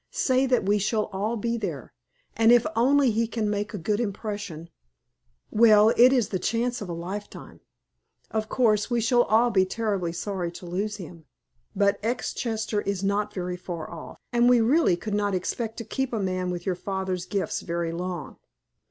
[0.09, 1.93] Say that we shall all be there,
[2.35, 4.71] and if only he can make a good impression
[5.51, 7.59] well, it is the chance of a lifetime.
[8.31, 11.25] Of course, we shall all be terribly sorry to lose you,
[11.75, 16.13] but Exchester is not very far off, and we really could not expect to keep
[16.13, 18.37] a man with your father's gifts very long.